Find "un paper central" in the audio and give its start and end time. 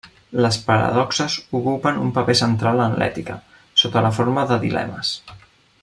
2.05-2.81